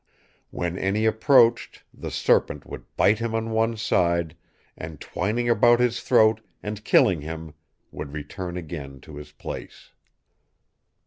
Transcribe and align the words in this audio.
When 0.49 0.79
any 0.79 1.05
approached, 1.05 1.83
the 1.93 2.09
serpent 2.09 2.65
would 2.65 2.85
bite 2.97 3.19
him 3.19 3.35
on 3.35 3.51
one 3.51 3.77
side, 3.77 4.35
and 4.75 4.99
twining 4.99 5.47
about 5.47 5.79
his 5.79 6.01
throat 6.01 6.41
and 6.63 6.83
killing 6.83 7.21
him, 7.21 7.53
would 7.91 8.11
return 8.11 8.57
again 8.57 8.99
to 9.01 9.17
his 9.17 9.31
place. 9.31 9.91